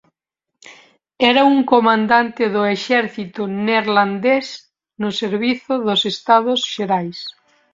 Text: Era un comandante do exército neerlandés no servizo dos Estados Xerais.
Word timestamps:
Era 1.31 1.41
un 1.53 1.59
comandante 1.73 2.43
do 2.55 2.63
exército 2.75 3.41
neerlandés 3.65 4.47
no 5.01 5.09
servizo 5.21 5.73
dos 5.87 6.01
Estados 6.13 6.59
Xerais. 6.73 7.17